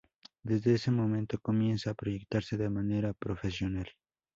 [0.41, 3.87] Desde este momento comienza a proyectarse de manera profesional.